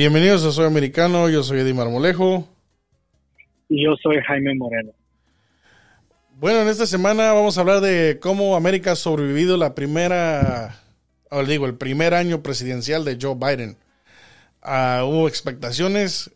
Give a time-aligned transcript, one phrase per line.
[0.00, 2.48] Bienvenidos a Soy Americano, yo soy Eddie Marmolejo.
[3.68, 4.92] Y yo soy Jaime Moreno.
[6.36, 10.80] Bueno, en esta semana vamos a hablar de cómo América ha sobrevivido la primera,
[11.30, 13.76] o digo, el primer año presidencial de Joe Biden.
[14.62, 16.30] Ah, hubo expectaciones,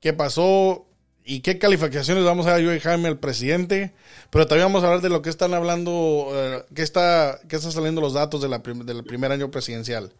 [0.00, 0.86] qué pasó
[1.24, 3.94] y qué calificaciones vamos a dar yo y Jaime al presidente.
[4.28, 7.72] Pero también vamos a hablar de lo que están hablando, eh, qué está, qué están
[7.72, 10.12] saliendo los datos de la del primer año presidencial.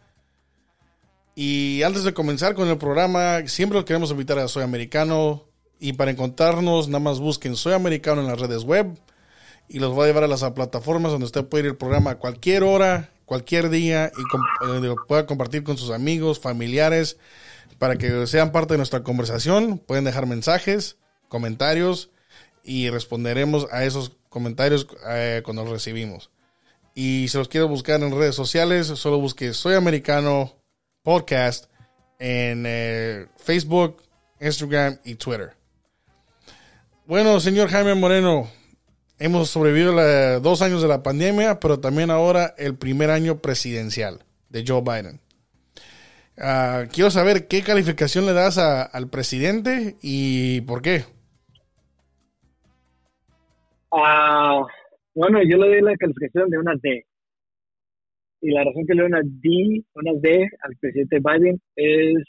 [1.38, 5.44] Y antes de comenzar con el programa, siempre queremos invitar a Soy Americano.
[5.78, 8.98] Y para encontrarnos, nada más busquen Soy Americano en las redes web.
[9.68, 12.18] Y los va a llevar a las plataformas donde usted puede ir el programa a
[12.18, 14.10] cualquier hora, cualquier día.
[14.16, 17.18] Y eh, pueda compartir con sus amigos, familiares.
[17.78, 19.76] Para que sean parte de nuestra conversación.
[19.76, 20.96] Pueden dejar mensajes,
[21.28, 22.08] comentarios.
[22.64, 26.30] Y responderemos a esos comentarios eh, cuando los recibimos.
[26.94, 30.56] Y si los quiere buscar en redes sociales, solo busque Soy Americano
[31.06, 31.70] podcast
[32.18, 34.02] en eh, Facebook,
[34.40, 35.50] Instagram y Twitter.
[37.06, 38.48] Bueno, señor Jaime Moreno,
[39.20, 44.64] hemos sobrevivido dos años de la pandemia, pero también ahora el primer año presidencial de
[44.66, 45.20] Joe Biden.
[46.38, 51.04] Ah, quiero saber qué calificación le das al presidente y por qué.
[53.92, 54.66] Ah,
[55.14, 57.06] bueno, yo le doy la calificación de una D
[58.40, 62.22] y la razón que le doy una D, una D al presidente Biden es,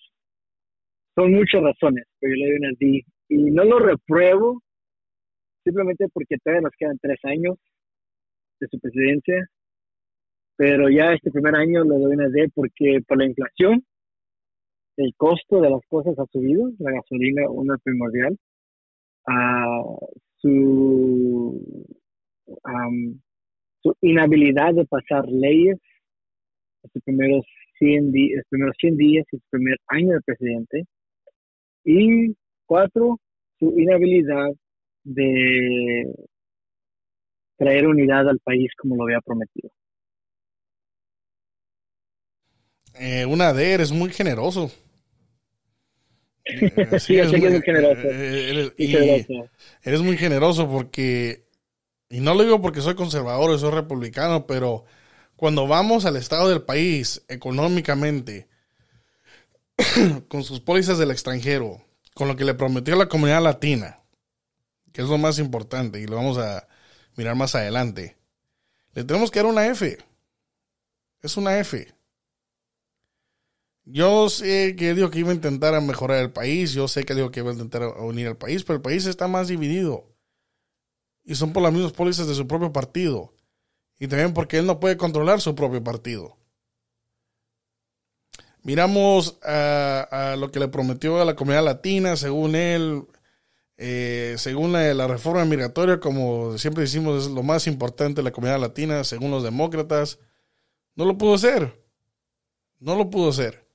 [1.16, 3.06] son muchas razones, pero yo le doy una D.
[3.30, 4.62] Y no lo repruebo
[5.64, 7.58] simplemente porque todavía nos quedan tres años
[8.60, 9.48] de su presidencia,
[10.56, 13.84] pero ya este primer año le doy una D porque por la inflación,
[14.96, 18.36] el costo de las cosas ha subido, la gasolina, una primordial,
[19.28, 19.84] a
[20.38, 21.86] su,
[23.84, 25.78] su inhabilidad de pasar leyes
[26.94, 27.46] los primeros
[27.80, 30.86] 100, días, primeros 100 días y su primer año de presidente.
[31.84, 33.20] Y cuatro,
[33.60, 34.50] su inhabilidad
[35.04, 36.14] de
[37.58, 39.70] traer unidad al país como lo había prometido.
[43.00, 44.72] Eh, una D, eres muy generoso.
[47.00, 48.02] sí, eres muy, generoso.
[48.04, 49.50] Eh, generoso.
[49.84, 51.46] Eres muy generoso porque,
[52.10, 54.86] y no lo digo porque soy conservador, soy republicano, pero
[55.38, 58.50] cuando vamos al estado del país económicamente,
[60.28, 64.00] con sus pólizas del extranjero, con lo que le prometió la comunidad latina,
[64.92, 66.68] que es lo más importante y lo vamos a
[67.16, 68.18] mirar más adelante,
[68.94, 70.00] le tenemos que dar una F.
[71.22, 71.94] Es una F.
[73.86, 77.30] Yo sé que dijo que iba a intentar mejorar el país, yo sé que dijo
[77.30, 80.12] que iba a intentar unir al país, pero el país está más dividido.
[81.24, 83.37] Y son por las mismas pólizas de su propio partido
[84.00, 86.38] y también porque él no puede controlar su propio partido.
[88.64, 93.06] Miramos a, lo que le prometió a la comunidad latina, según él,
[93.78, 98.60] eh, según la, reforma migratoria, como siempre decimos, es lo más importante de la comunidad
[98.60, 100.20] latina, según los demócratas.
[100.96, 101.82] No lo pudo hacer.
[102.80, 103.68] No lo pudo hacer.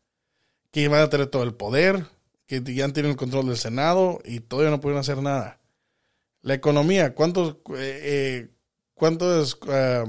[0.70, 2.04] Que iban a tener todo el poder,
[2.46, 5.58] que ya tienen el control del Senado y todavía no pueden hacer nada.
[6.42, 8.48] La economía, ¿cuántos, eh, eh,
[9.02, 10.04] cuántos eh,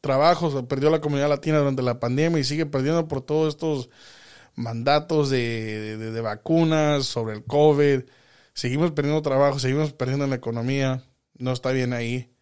[0.00, 3.90] trabajos perdió la comunidad latina durante la pandemia y sigue perdiendo por todos estos
[4.54, 8.04] mandatos de, vacunas sobre el COVID.
[8.54, 11.04] Seguimos perdiendo trabajo, seguimos perdiendo en la economía.
[11.36, 12.32] No está bien ahí.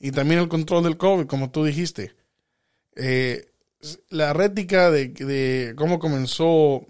[0.00, 2.16] Y también el control del COVID, como tú dijiste.
[2.96, 3.46] Eh,
[4.08, 6.84] la rética de, cómo comenzó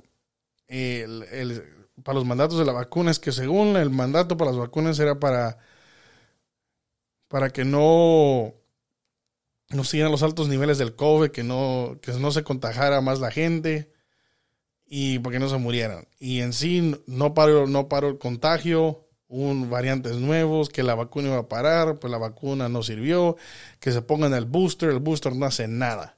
[0.66, 5.20] para los mandatos de la vacuna es que según el mandato para las vacunas era
[5.20, 5.58] para
[7.36, 8.54] para que no,
[9.68, 13.30] no sigan los altos niveles del COVID, que no, que no se contagiara más la
[13.30, 13.92] gente
[14.86, 16.08] y para que no se murieran.
[16.18, 21.28] Y en sí no paró, no paró el contagio, hubo variantes nuevos, que la vacuna
[21.28, 23.36] iba a parar, pues la vacuna no sirvió,
[23.80, 26.16] que se pongan el booster, el booster no hace nada.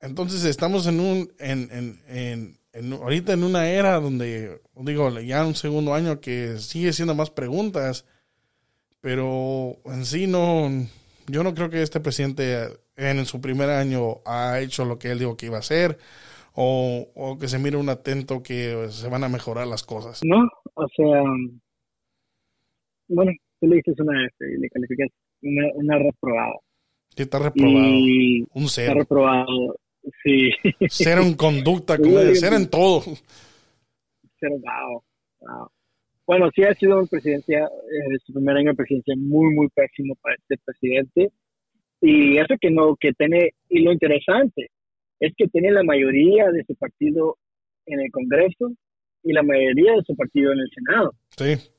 [0.00, 5.94] Entonces estamos en un, en, en, ahorita en una era donde, digo, ya un segundo
[5.94, 8.04] año que sigue siendo más preguntas
[9.00, 10.68] pero en sí no,
[11.26, 15.18] yo no creo que este presidente en su primer año ha hecho lo que él
[15.18, 15.98] dijo que iba a hacer
[16.60, 20.20] o, que se mire un atento que se van a mejorar las cosas.
[20.24, 21.22] No, o sea,
[23.08, 25.08] bueno, tú le dices una F y le calificas
[25.42, 26.54] una, una reprobada.
[27.14, 27.88] Sí, está reprobado.
[27.88, 28.88] un cero.
[28.88, 29.76] Está reprobado,
[30.24, 30.50] sí.
[30.88, 33.02] Cero en conducta, como cero en todo.
[34.40, 35.02] Cero, wow,
[35.40, 35.70] wow.
[36.28, 40.14] Bueno, sí ha sido un presidencia, eh, su primer año de presidencia muy, muy pésimo
[40.20, 41.32] para este presidente.
[42.02, 44.68] Y eso que no, que tiene, y lo interesante
[45.20, 47.38] es que tiene la mayoría de su partido
[47.86, 48.72] en el Congreso
[49.22, 51.12] y la mayoría de su partido en el Senado.
[51.30, 51.70] Sí.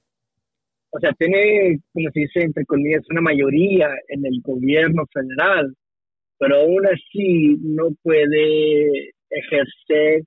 [0.89, 5.75] O sea, tiene, como se dice, entre comillas, una mayoría en el gobierno federal,
[6.39, 10.23] pero aún así no puede ejercer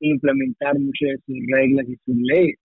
[0.00, 2.56] e implementar muchas de sus reglas y sus leyes.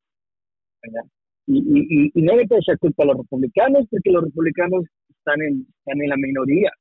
[1.47, 5.41] Y, y, y, no le puede echar culpa a los republicanos porque los republicanos están
[5.41, 6.71] en, están la minoría.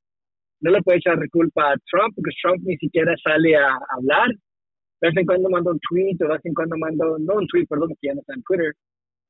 [0.60, 4.28] No le puede echar culpa a Trump porque Trump ni siquiera sale a, hablar.
[5.00, 7.46] De vez en cuando manda un tweet, o de vez en cuando manda, no un
[7.46, 8.72] tweet, perdón, que ya no está en Twitter,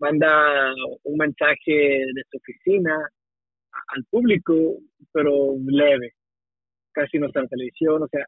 [0.01, 0.75] manda
[1.05, 1.73] un mensaje
[2.13, 3.09] de su oficina
[3.95, 4.55] al público,
[5.13, 6.13] pero leve.
[6.93, 8.27] Casi no está en televisión, o sea,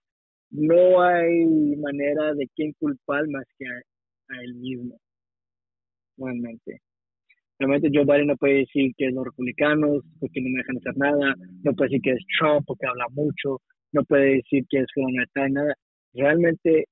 [0.50, 1.46] no hay
[1.76, 5.01] manera de quién culpar más que a él mismo.
[6.16, 6.80] Realmente.
[7.58, 10.96] Realmente Joe Biden no puede decir que es los republicanos porque no me dejan hacer
[10.96, 13.60] nada, no puede decir que es Trump porque habla mucho,
[13.92, 15.74] no puede decir que es Jonathan, nada.
[16.14, 16.86] Realmente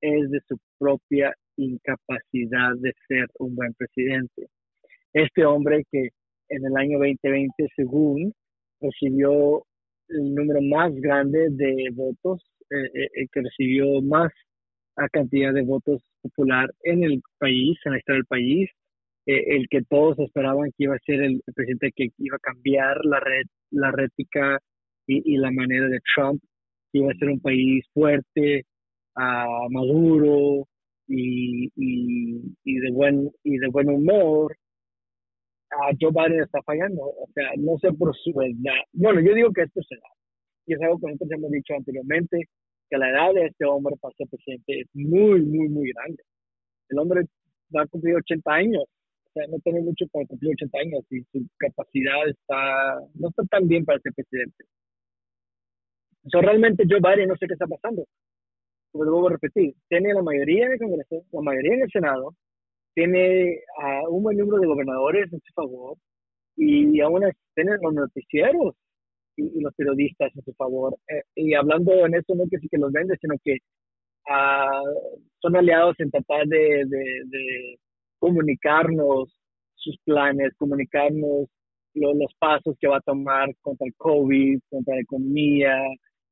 [0.00, 4.48] es de su propia incapacidad de ser un buen presidente.
[5.12, 6.08] Este hombre que
[6.48, 8.32] en el año 2020, según,
[8.80, 9.62] recibió
[10.08, 14.32] el número más grande de votos, eh, eh, eh, que recibió más
[15.12, 18.70] cantidad de votos popular en el país, en la historia del país,
[19.26, 23.04] eh, el que todos esperaban que iba a ser el, presidente que iba a cambiar
[23.04, 24.58] la, red, la rética
[25.06, 26.42] y, la manera de Trump,
[26.92, 28.64] que iba a ser un país fuerte,
[29.16, 30.66] uh, maduro
[31.06, 31.68] y,
[32.64, 34.56] de buen, y de buen humor.
[35.72, 38.80] Uh, Joe Biden está fallando, o sea, no sé por su edad.
[38.92, 40.12] Bueno, yo digo que esto es edad.
[40.66, 42.44] Y es algo que nosotros hemos dicho anteriormente,
[42.90, 46.22] que la edad de este hombre para ser presidente es muy, muy, muy grande.
[46.88, 47.22] El hombre
[47.74, 48.84] va a cumplir 80 años
[49.46, 53.84] no tiene mucho para cumplir 80 años y su capacidad está, no está tan bien
[53.84, 54.64] para ser presidente.
[56.30, 58.04] So, realmente Joe Biden no sé qué está pasando.
[58.92, 62.34] Lo vuelvo a repetir, tiene la mayoría en el Congreso, la mayoría en el Senado,
[62.94, 65.96] tiene a un buen número de gobernadores en su favor
[66.56, 67.22] y aún
[67.54, 68.74] tiene los noticieros
[69.38, 70.96] y, los periodistas en su favor.
[71.08, 73.58] Eh, y hablando en eso, no que sí que los vende, sino que
[74.28, 74.82] ah,
[75.40, 76.84] son aliados en tratar de,
[78.18, 79.32] comunicarnos
[79.76, 81.48] sus planes, comunicarnos
[81.94, 85.76] los pasos que va a tomar contra el COVID, contra la economía,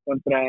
[0.05, 0.41] contra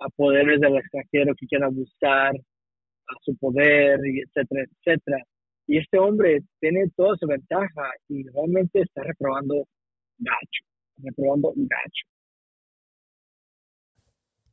[0.00, 5.18] a poderes del extranjero que quieran abusar a su poder, etcétera, etcétera.
[5.66, 9.64] Y este hombre tiene toda su ventaja y realmente está reprobando
[10.18, 10.64] gacho,
[11.02, 12.06] reprobando gacho.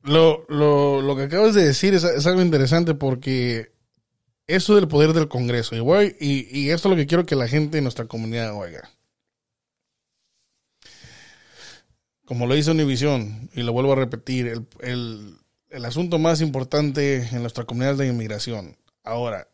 [0.04, 3.72] Lo, lo, lo que acabas de decir es, es algo interesante porque
[4.48, 5.76] eso del poder del Congreso.
[5.76, 8.90] Y, y, esto es lo que quiero que la gente de nuestra comunidad oiga.
[12.26, 15.38] Como lo hizo Univision, y lo vuelvo a repetir, el,
[15.70, 18.78] el, asunto más importante en nuestra comunidad es la inmigración.
[19.04, 19.48] Ahora,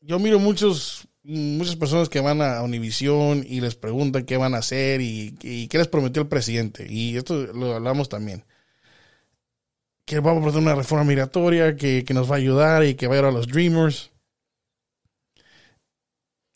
[0.00, 4.58] yo miro muchos, muchas personas que van a Univision y les preguntan qué van a
[4.58, 5.32] hacer y,
[5.68, 6.86] qué les prometió el presidente.
[6.88, 8.44] Y esto lo hablamos también
[10.04, 13.14] que vamos a hacer una reforma migratoria que, nos va a ayudar y que va
[13.14, 14.10] a ayudar a los Dreamers.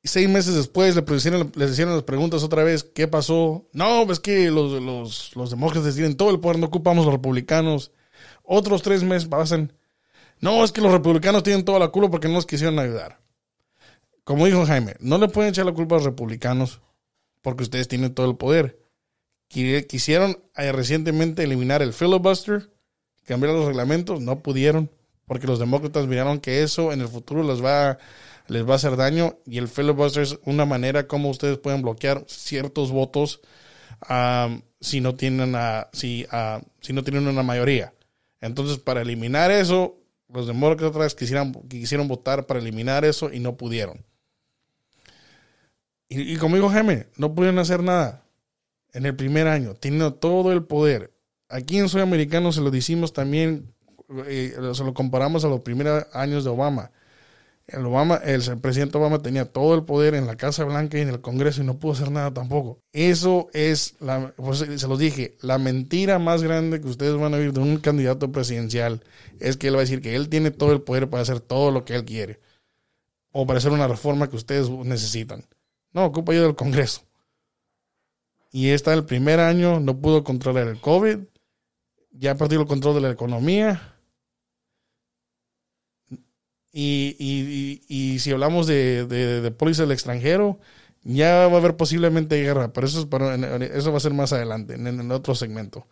[0.02, 3.68] Y seis meses después le pusieron, les hicieron las preguntas otra vez, ¿qué pasó?
[3.72, 7.92] No, es que los, los, los demócratas tienen todo el poder, no ocupamos los republicanos.
[8.44, 9.72] Otros tres meses pasan.
[10.40, 13.18] No, es que los republicanos tienen toda la culpa porque no nos quisieron ayudar.
[14.26, 16.80] Como dijo Jaime, no le pueden echar la culpa a los republicanos
[17.42, 18.76] porque ustedes tienen todo el poder.
[19.46, 22.68] Quisieron eh, recientemente eliminar el filibuster
[23.24, 24.90] cambiar los reglamentos, no pudieron,
[25.26, 27.98] porque los demócratas miraron que eso en el futuro les va,
[28.48, 32.24] les va a hacer daño y el filibuster es una manera como ustedes pueden bloquear
[32.26, 33.42] ciertos votos
[34.80, 36.26] si no tienen a, si,
[36.80, 37.94] si no tienen una mayoría.
[38.40, 44.04] Entonces, para eliminar eso, los demócratas quisieran, quisieron votar para eliminar eso y no pudieron.
[46.08, 48.24] Y, y como dijo Jaime, no pudieron hacer nada
[48.92, 51.16] en el primer año, tienen todo el poder
[51.48, 53.72] aquí en Soy Americano se lo decimos también,
[54.26, 56.90] eh, se lo comparamos a los primeros años de Obama.
[57.66, 61.08] El, Obama, el, presidente Obama tenía todo el poder en la Casa Blanca y en
[61.08, 62.78] el Congreso y no pudo hacer nada tampoco.
[62.92, 67.38] Eso es, la, pues, se los dije, la mentira más grande que ustedes van a
[67.38, 69.02] oír de un candidato presidencial
[69.40, 71.72] es que él va a decir que él tiene todo el poder para hacer todo
[71.72, 72.38] lo que él quiere
[73.32, 75.42] o para hacer una reforma que ustedes necesitan.
[75.96, 77.00] No, ocupa ayuda del Congreso.
[78.52, 81.20] Y está el primer año, no pudo controlar el COVID,
[82.10, 83.94] ya ha perdido el control de la economía.
[86.70, 90.60] Y, si hablamos de, de, de del extranjero,
[91.02, 93.34] ya va a haber posiblemente guerra, pero eso, es para,
[93.64, 95.86] eso va a ser más adelante, en, el otro segmento.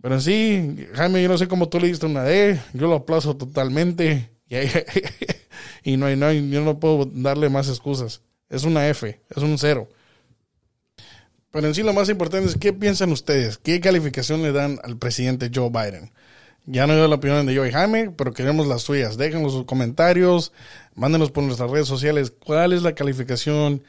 [0.00, 2.96] Pero en sí, Jaime, yo no sé cómo tú le diste una D, yo lo
[2.96, 4.28] aplauso totalmente.
[5.84, 8.22] Y, no no yo no puedo darle más excusas.
[8.52, 9.88] Es una F, es un cero.
[11.50, 14.98] Pero en sí lo más importante es qué piensan ustedes, qué calificación le dan al
[14.98, 16.12] presidente Joe Biden.
[16.66, 19.16] Ya no veo la opinión de yo y Jaime, pero queremos las suyas.
[19.16, 20.52] Déjenos sus comentarios,
[20.94, 23.82] mándenos por nuestras redes sociales cuál es la calificación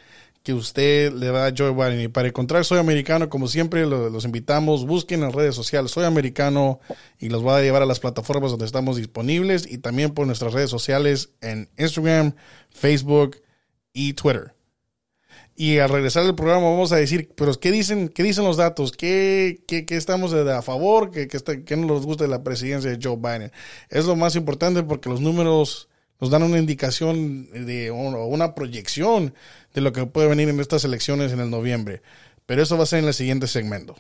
[0.44, 2.00] que usted le da a Joe Biden.
[2.00, 6.06] Y para encontrar Soy Americano, como siempre, los invitamos, busquen en las redes sociales Soy
[6.06, 6.80] Americano
[7.20, 10.54] y los voy a llevar a las plataformas donde estamos disponibles y también por nuestras
[10.54, 12.34] redes sociales en Instagram,
[12.72, 13.43] Facebook
[13.94, 14.54] y Twitter.
[15.56, 18.92] Y al regresar del programa vamos a decir, pero ¿qué dicen, qué dicen los datos?
[18.92, 21.12] ¿Qué, qué, qué estamos a favor?
[21.12, 23.52] ¿Qué, qué, está, ¿Qué nos gusta de la presidencia de Joe Biden?
[23.90, 29.36] Es lo más importante porque los números nos dan una indicación de o una proyección
[29.74, 32.02] de lo que puede venir en estas elecciones en el noviembre.
[32.48, 33.96] Pero eso va a ser en el siguiente segmento.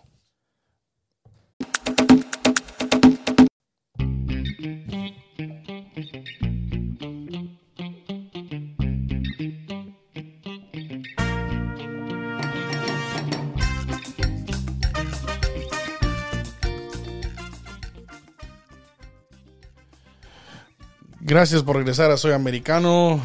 [21.25, 23.23] Gracias por regresar a Soy Americano.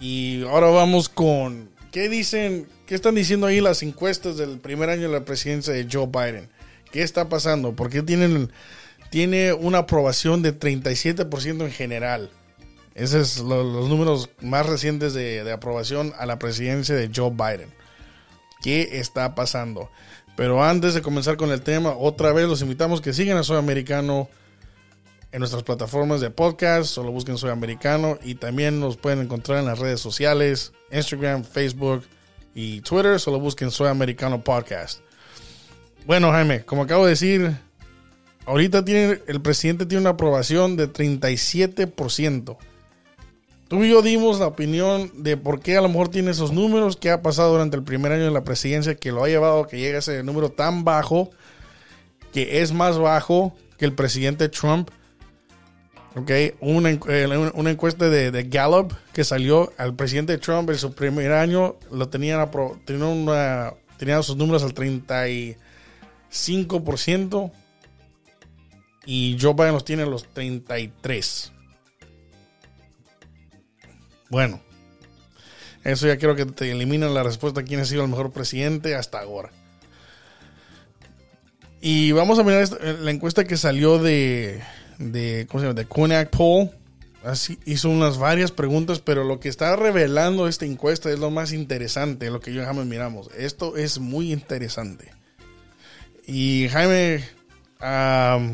[0.00, 1.70] Y ahora vamos con.
[1.90, 2.68] ¿Qué dicen?
[2.86, 6.48] ¿Qué están diciendo ahí las encuestas del primer año de la presidencia de Joe Biden?
[6.92, 7.74] ¿Qué está pasando?
[7.74, 8.52] Porque tienen,
[9.10, 12.30] tiene una aprobación de 37% en general.
[12.94, 17.74] Esos son los números más recientes de, de aprobación a la presidencia de Joe Biden.
[18.62, 19.90] ¿Qué está pasando?
[20.36, 23.56] Pero antes de comenzar con el tema, otra vez los invitamos que sigan a Soy
[23.56, 24.28] Americano
[25.32, 29.64] en nuestras plataformas de podcast, solo busquen Soy Americano y también nos pueden encontrar en
[29.64, 32.04] las redes sociales, Instagram, Facebook
[32.54, 35.00] y Twitter, solo busquen Soy Americano Podcast.
[36.04, 37.56] Bueno, Jaime, como acabo de decir,
[38.44, 42.58] ahorita tiene, el presidente tiene una aprobación de 37%.
[43.68, 46.98] Tú y yo dimos la opinión de por qué a lo mejor tiene esos números,
[46.98, 49.66] qué ha pasado durante el primer año de la presidencia que lo ha llevado a
[49.66, 51.30] que llegue a ese número tan bajo,
[52.34, 54.90] que es más bajo que el presidente Trump
[56.14, 61.32] Ok, una, eh, una encuesta de, Gallup que salió al presidente Trump en su primer
[61.32, 62.50] año, lo tenían,
[62.84, 67.50] tenía, una, tenía sus números al 35%
[69.06, 71.50] y Joe Biden los tiene a los 33%.
[74.28, 74.60] Bueno,
[75.82, 78.94] eso ya quiero que te eliminen la respuesta a quién ha sido el mejor presidente
[78.94, 79.50] hasta ahora.
[81.80, 82.68] Y vamos a mirar
[83.00, 84.62] la encuesta que salió de
[85.10, 85.80] de, ¿cómo se llama?
[85.80, 86.70] De Kunak Poll.
[87.24, 91.52] Así hizo unas varias preguntas, pero lo que está revelando esta encuesta es lo más
[91.52, 93.30] interesante, lo que yo y Jaime miramos.
[93.36, 95.12] Esto es muy interesante.
[96.26, 97.24] Y Jaime,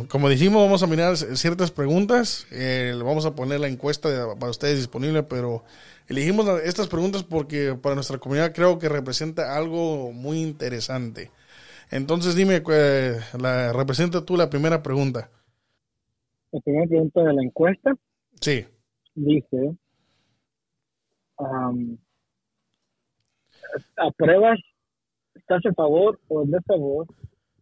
[0.08, 2.46] como dijimos, vamos a mirar ciertas preguntas.
[2.50, 5.64] Eh, vamos a poner la encuesta para ustedes disponible, pero
[6.06, 11.30] elegimos estas preguntas porque para nuestra comunidad creo que representa algo muy interesante.
[11.90, 13.20] Entonces dime, eh,
[13.72, 15.30] representa tú la primera pregunta
[16.52, 17.94] la primera pregunta de la encuesta.
[18.40, 18.64] Sí.
[19.14, 19.76] Dice,
[23.96, 24.58] ¿apruebas,
[25.34, 27.06] estás a favor o no a favor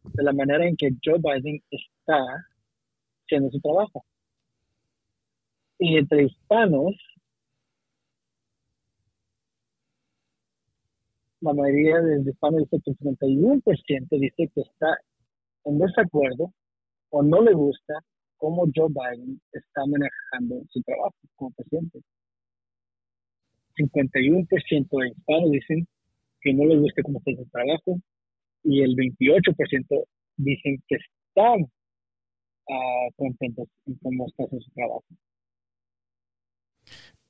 [0.05, 2.47] de la manera en que Joe Biden está
[3.25, 4.05] haciendo su trabajo?
[5.79, 6.95] Y entre hispanos,
[11.41, 14.99] la mayoría de los hispanos dice que el 31% dice que está
[15.65, 16.53] en desacuerdo
[17.11, 18.03] o no le gusta
[18.37, 22.01] cómo Joe Biden está manejando su trabajo como presidente.
[23.77, 25.87] 51% de hispanos dicen
[26.41, 28.01] que no les gusta cómo está su trabajo
[28.65, 30.05] y el 28%
[30.37, 35.05] dicen que están uh, contentos en cómo está su trabajo.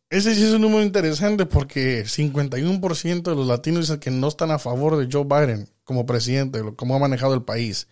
[0.08, 4.52] Ese sí es un número interesante porque 51% de los latinos dicen que no están
[4.52, 7.88] a favor de Joe Biden como presidente, cómo ha manejado el país.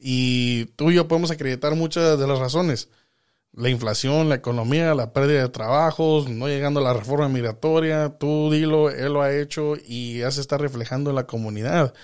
[0.00, 2.88] Y tú y yo podemos acreditar muchas de las razones.
[3.52, 8.50] La inflación, la economía, la pérdida de trabajos, no llegando a la reforma migratoria, tú
[8.52, 11.94] dilo, él lo ha hecho y ya se está reflejando en la comunidad.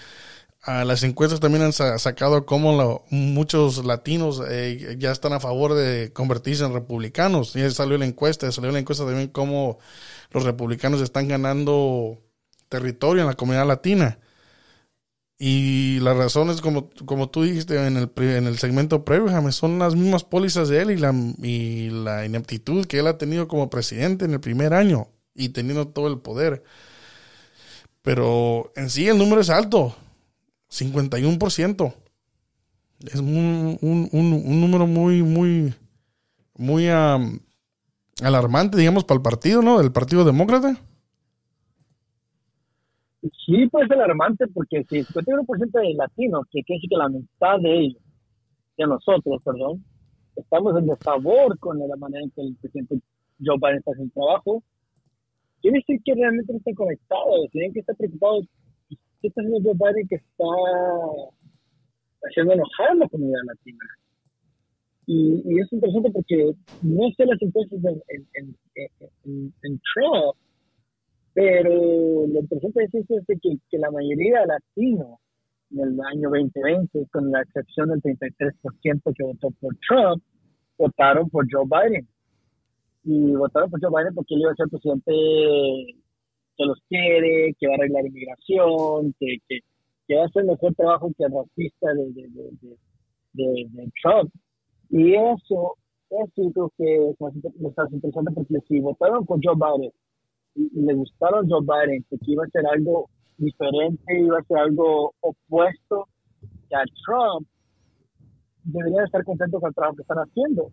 [0.64, 6.12] Ah, las encuestas también han sacado cómo muchos latinos eh, ya están a favor de
[6.12, 7.52] convertirse en republicanos.
[7.54, 9.78] Ya salió la encuesta, salió la encuesta también cómo
[10.30, 12.18] los republicanos están ganando
[12.68, 14.18] territorio en la comunidad latina.
[15.44, 19.56] Y la razón es, como, como tú dijiste en el, en el segmento previo, James,
[19.56, 23.48] son las mismas pólizas de él y la, y la ineptitud que él ha tenido
[23.48, 26.62] como presidente en el primer año y teniendo todo el poder.
[28.02, 29.96] Pero en sí el número es alto,
[30.70, 31.92] 51%.
[33.12, 35.74] Es un, un, un, número muy, muy,
[36.56, 36.86] muy
[38.20, 39.78] alarmante, digamos, para el partido, ¿no?
[39.78, 40.78] Del Partido Demócrata.
[43.22, 47.08] Sí, pues es alarmante porque si el 51% de latinos, que quiere decir que la
[47.08, 48.02] mitad de ellos,
[48.76, 49.84] de nosotros, perdón,
[50.34, 53.00] estamos en desfavor con la manera en que el presidente
[53.44, 54.62] Joe Biden está haciendo trabajo,
[55.60, 58.46] quiere decir que realmente no están conectados, tienen que estar preocupados.
[58.88, 60.44] ¿Qué está haciendo Joe Biden que está
[62.28, 63.84] haciendo enojar a la comunidad latina?
[65.06, 70.36] Y, y es interesante porque no sé las encuestas en, en, en, en, Trump,
[71.34, 75.18] pero lo interesante es, que, la mayoría de latinos
[75.70, 80.22] en el año 2020, con la excepción del 33% que votó por Trump,
[80.76, 82.06] votaron por Joe Biden.
[83.04, 85.12] Y votaron por Joe Biden porque él iba a ser presidente
[86.56, 89.60] que los quiere, que va a arreglar inmigración, que, que,
[90.06, 92.28] que va a hacer mejor trabajo que el racista de, de,
[93.32, 94.30] de, de, Trump.
[94.90, 95.76] Y eso,
[96.10, 97.34] eso creo que es más
[97.90, 99.92] interesante porque si votaron por Joe Biden
[100.54, 106.08] le gustaron Joe Biden, que iba a ser algo diferente, iba a ser algo opuesto
[106.72, 107.46] a Trump,
[108.64, 110.70] deberían estar contentos con el trabajo que están haciendo.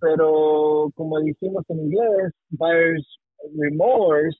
[0.00, 3.06] Pero como decimos en inglés, buyer's
[3.56, 4.38] remorse,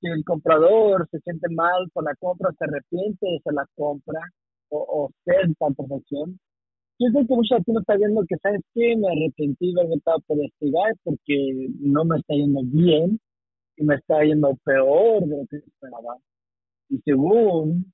[0.00, 4.20] si el comprador se siente mal con la compra, se arrepiente de hacer la compra
[4.68, 6.38] o, o ser tan perfección,
[6.98, 8.96] yo creo que muchos latinos están viendo que, ¿sabes qué?
[8.96, 13.18] Me arrepentí de haber estado por investigar porque no me está yendo bien
[13.76, 16.16] y me está yendo peor de lo que esperaba.
[16.88, 17.92] Y según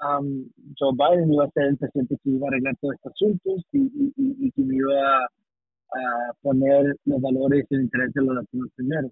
[0.00, 3.64] um, Joe Biden iba a ser el presidente que iba a arreglar todos estos asuntos
[3.72, 9.10] y, que iba a, a, poner los valores y el interés de los latinos primero.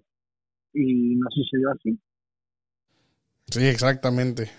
[0.73, 1.97] Y no sucedió así.
[3.47, 4.49] Sí, exactamente.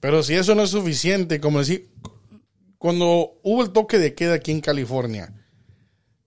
[0.00, 1.88] Pero si eso no es suficiente, como decir,
[2.78, 5.32] cuando hubo el toque de queda aquí en California,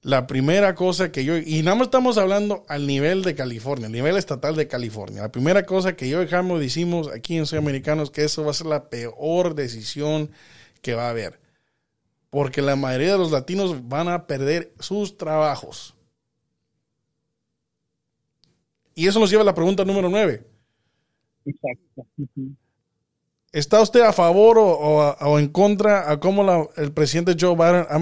[0.01, 3.91] la primera cosa que yo, y nada más estamos hablando al nivel de California, al
[3.91, 7.59] nivel estatal de California, la primera cosa que yo y Jambo decimos aquí en Soy
[7.59, 10.31] Americano es que eso va a ser la peor decisión
[10.81, 11.39] que va a haber.
[12.29, 15.95] Porque la mayoría de los latinos van a perder sus trabajos.
[18.93, 20.45] Y eso nos lleva a la pregunta número nueve.
[21.45, 22.05] Exacto.
[23.51, 27.97] ¿Está usted a favor o, en contra a cómo el presidente Joe Biden ha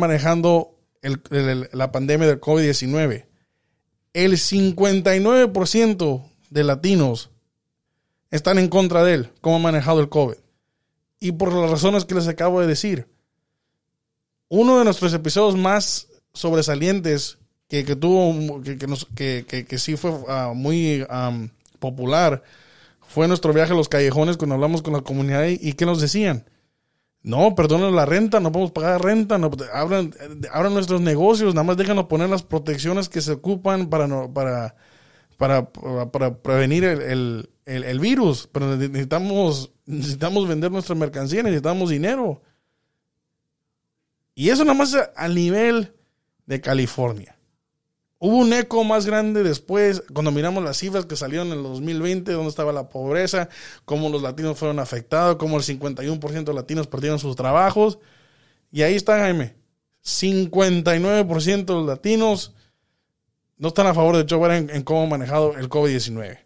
[1.72, 3.26] la pandemia del COVID-19,
[4.14, 7.30] el 59% de latinos
[8.32, 10.36] están en contra de él, cómo ha manejado el COVID.
[11.20, 13.08] Y por las razones que les acabo de decir.
[14.48, 17.38] Uno de nuestros episodios más sobresalientes
[17.68, 18.62] que, tuvo,
[19.16, 21.06] que, que, sí fue ah, muy
[21.80, 22.44] popular,
[23.08, 26.46] fue nuestro viaje a los callejones cuando hablamos con la comunidad y qué nos decían
[27.26, 30.14] no, perdonen la renta, no podemos pagar renta, no, abran,
[30.72, 34.76] nuestros negocios, nada más déjanos poner las protecciones que se ocupan para, no, para,
[35.36, 38.48] para, para, prevenir el, el, el, virus.
[38.52, 42.44] Pero necesitamos, necesitamos vender nuestra mercancía, necesitamos dinero.
[44.36, 45.96] Y eso nada más a nivel
[46.46, 47.35] de California.
[48.18, 52.32] Hubo un eco más grande después, cuando miramos las cifras que salieron en el 2020,
[52.32, 53.50] donde estaba la pobreza,
[53.84, 58.00] cómo los latinos fueron afectados, cómo el 51% de latinos perdieron sus trabajos.
[58.72, 59.56] Y ahí está, Jaime.
[60.04, 62.54] 59% de los latinos
[63.58, 66.45] no están a favor de Joe en cómo ha manejado el COVID-19.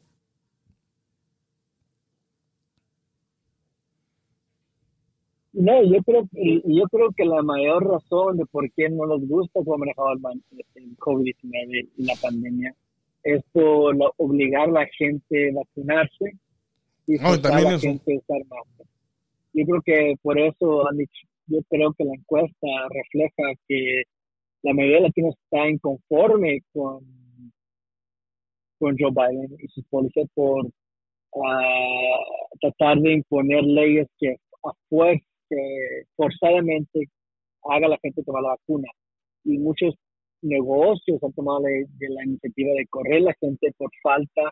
[5.52, 9.28] No, yo creo, que, yo creo que la mayor razón de por qué no les
[9.28, 12.76] gusta cómo manejado el, COVID-19 y la pandemia
[13.24, 16.34] es por obligar a la gente a vacunarse
[17.08, 18.88] y no, a la gente a estar más.
[19.54, 20.84] Yo creo que por eso
[21.48, 24.04] yo creo que la encuesta refleja que
[24.62, 27.04] la mayoría de latinos está inconforme con,
[28.78, 31.42] con Joe Biden y sus políticas por uh,
[32.62, 37.06] tratar de imponer leyes que a fuerza que forzadamente
[37.64, 38.88] haga la gente tomar la vacuna.
[39.44, 39.96] Y muchos
[40.42, 44.52] negocios han tomado de, la iniciativa de correr la gente por falta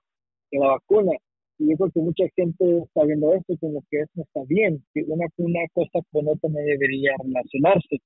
[0.52, 1.12] de la vacuna.
[1.60, 5.04] Y yo creo que mucha gente está viendo esto como que eso está bien, que
[5.08, 7.98] una, una cosa con otra no debería relacionarse.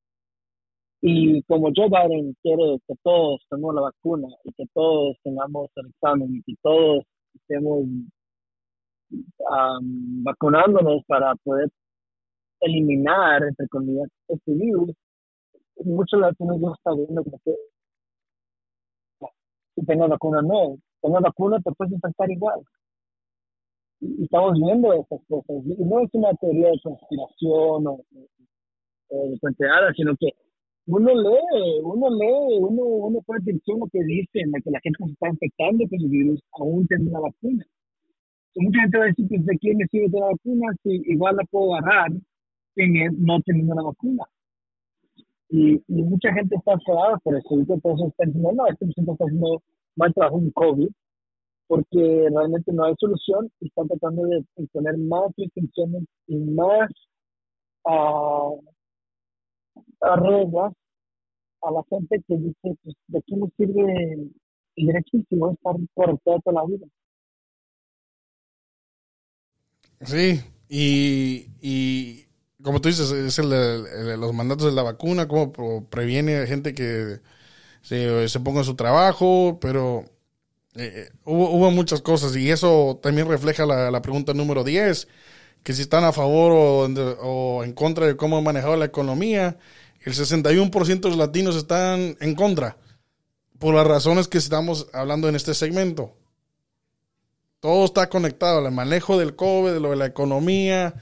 [1.02, 5.88] Y como Joe Biden quiere que todos tengamos la vacuna y que todos tengamos el
[5.88, 7.86] examen y que todos estemos
[10.24, 11.70] vacunándonos para poder
[12.62, 14.91] eliminar, entre comillas, este virus,
[15.84, 17.56] muchos latinos ya están viendo como que
[19.76, 22.62] si tengo vacuna no, tengo vacuna te puedes infectar igual.
[24.00, 25.63] Y, estamos viendo estas cosas.
[25.65, 28.00] Y no es una teoría de conspiración o,
[29.10, 29.36] eh,
[29.95, 30.30] sino que
[30.88, 34.97] uno lee, uno lee, uno, uno pone atención lo que dicen, a que la gente
[35.06, 37.65] se está infectando con el virus, aún tiene la vacuna.
[38.56, 40.74] mucha gente va a decir, pues, ¿de quién me sirve de la vacuna?
[40.84, 42.12] Si igual la puedo agarrar
[42.76, 42.94] sin
[43.26, 44.24] no teniendo la vacuna.
[45.50, 47.48] Y, y, mucha gente está enfadada por eso.
[47.56, 49.62] Y eso están diciendo, no, este presidente está haciendo
[49.96, 50.90] mal trabajo en COVID,
[51.68, 56.90] porque realmente no hay solución y están tratando de imponer más restricciones y más
[57.86, 58.62] uh,
[60.02, 60.74] reglas
[61.62, 64.32] a la gente que dice, pues, ¿de qué nos sirve
[64.76, 66.88] el derecho si no estar correcto toda la vida?
[70.02, 72.26] Sí, y, y
[72.63, 75.52] como tú dices, es el, de los mandatos de la vacuna, cómo
[75.89, 77.19] previene a gente que
[77.82, 80.06] se, se ponga en su trabajo, pero
[80.76, 85.08] eh, eh, hubo, hubo, muchas cosas y eso también refleja la, la pregunta número 10,
[85.63, 86.86] que si están a favor o,
[87.21, 89.58] o en contra de cómo ha manejado la economía
[90.04, 92.78] el 61% de los latinos están en contra,
[93.60, 96.15] por las razones que estamos hablando en este segmento.
[97.60, 100.95] Todo está conectado, el manejo del COVID, de lo de la economía,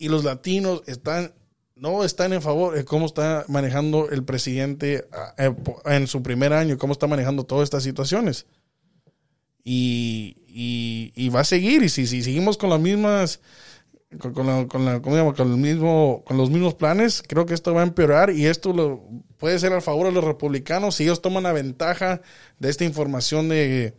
[0.00, 1.34] y los latinos están,
[1.76, 6.78] no están en favor de cómo está manejando el presidente eh, en su primer año,
[6.78, 8.46] cómo está manejando todas estas situaciones.
[9.62, 10.38] Y,
[11.14, 13.40] y, va a seguir, y si, si seguimos con las mismas
[14.18, 17.86] con, con, con, la, con, mismo, con los mismos planes, creo que esto va a
[17.86, 21.52] empeorar y esto lo, puede ser a favor de los republicanos si ellos toman la
[21.52, 22.22] ventaja
[22.58, 23.94] de esta información de,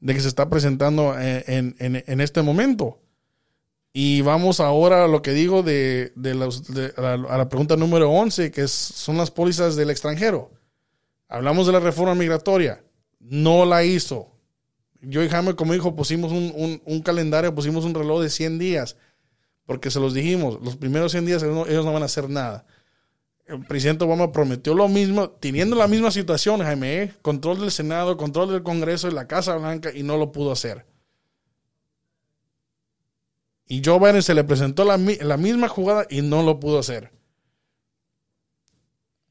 [0.00, 3.01] de que se está presentando en, en, en, este momento.
[3.92, 6.64] Y vamos ahora a lo que digo de, de, los,
[6.96, 10.50] a, la, pregunta número 11, que son las pólizas del extranjero.
[11.28, 12.82] Hablamos de la reforma migratoria.
[13.20, 14.32] No la hizo.
[15.00, 18.58] Yo y Jaime, como dijo, pusimos un, un, un calendario, pusimos un reloj de 100
[18.58, 18.96] días
[19.66, 22.66] porque se los dijimos, los primeros 100 días ellos no, van a hacer nada.
[23.46, 27.14] El presidente Obama prometió lo mismo, teniendo la misma situación, Jaime, ¿eh?
[27.22, 30.86] control del Senado, control del Congreso y la Casa Blanca, y no lo pudo hacer.
[33.66, 37.12] Y Joe Biden se le presentó la, la misma jugada y no lo pudo hacer.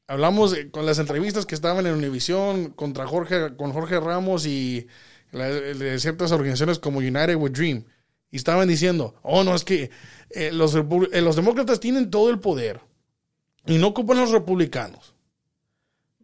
[0.06, 4.86] Hablamos con las entrevistas que estaban en Univision contra Jorge, con Jorge Ramos y
[5.32, 7.84] de ciertas organizaciones como United with Dream.
[8.30, 9.90] Y estaban diciendo, oh, no, es que
[10.30, 12.80] eh, los, eh, los demócratas tienen todo el poder
[13.66, 15.14] y no ocupan los republicanos.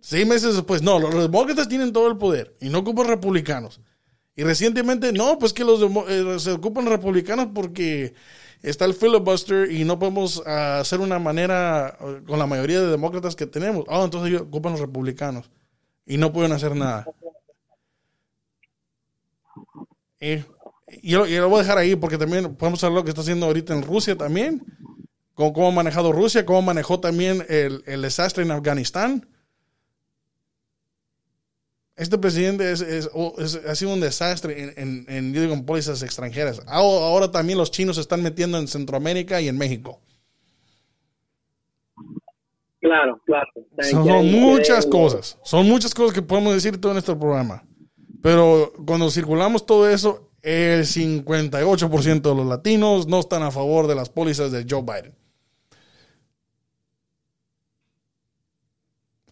[0.00, 3.80] Seis meses después, no, los demócratas tienen todo el poder y no ocupan republicanos.
[4.38, 8.14] Y recientemente, no, pues que los eh, se ocupan republicanos porque
[8.62, 13.46] está el filibuster y no podemos hacer una manera con la mayoría de demócratas que
[13.46, 13.84] tenemos.
[13.88, 15.50] Ah, entonces ellos ocupan los republicanos
[16.06, 17.04] y no pueden hacer nada.
[20.20, 20.44] Eh,
[21.02, 23.74] y lo, voy a dejar ahí porque también podemos hablar lo que está haciendo ahorita
[23.74, 24.62] en Rusia también,
[25.34, 29.27] cómo, cómo ha manejado Rusia, cómo manejó también el, el desastre en Afganistán.
[31.98, 36.62] Este presidente es, es, ha sido un desastre en, en, yo digo, en pólizas extranjeras.
[36.68, 40.00] Ahora también los chinos se están metiendo en Centroamérica y en México.
[42.80, 43.48] Claro, claro.
[43.80, 45.38] Son, muchas cosas.
[45.42, 47.64] Son muchas cosas que podemos decir todo en este programa.
[48.22, 53.96] Pero cuando circulamos todo eso, el 58% de los latinos no están a favor de
[53.96, 55.16] las pólizas de Joe Biden.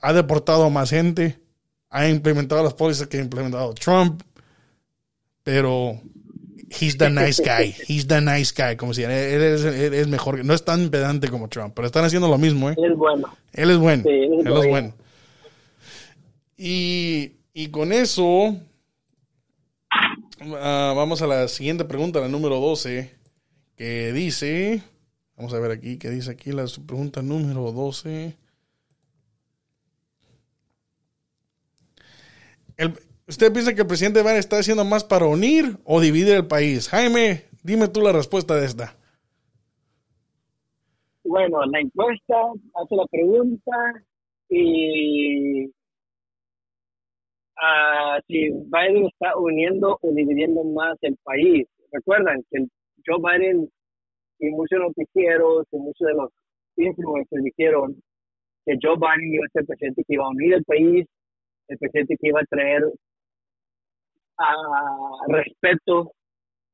[0.00, 1.45] Ha deportado más gente,
[1.90, 4.22] ha implementado las pólizas que ha implementado Trump,
[5.42, 6.01] pero
[6.70, 10.64] he's the nice guy, he's the nice guy, como si él es, mejor, no es
[10.64, 12.75] tan pedante como Trump, pero están haciendo lo mismo, ¿eh?
[12.77, 13.37] Él es bueno.
[13.53, 14.94] Él es bueno, él, es bueno.
[16.57, 18.57] Y, y con eso
[20.40, 23.11] Ah, vamos a la siguiente pregunta, la número 12,
[23.75, 24.83] que dice,
[25.37, 28.37] vamos a ver aquí, que dice aquí la pregunta número 12.
[33.28, 36.88] ¿Usted piensa que el presidente Biden está haciendo más para unir o dividir el país?
[36.88, 38.94] Jaime, dime tú la respuesta de esta.
[41.24, 42.34] Bueno, la encuesta
[42.74, 44.04] hace la pregunta
[44.48, 45.72] y
[48.28, 51.66] si Biden está uniendo o dividiendo más el país.
[51.90, 52.66] Recuerdan que
[53.04, 53.68] Joe Biden
[54.38, 56.30] y muchos noticieros y muchos de los
[56.76, 57.96] influencers dijeron
[58.64, 61.06] que Joe Biden iba a ser el presidente que iba a unir el país,
[61.68, 62.83] el presidente que iba a traer
[64.38, 64.55] a
[65.29, 66.12] respeto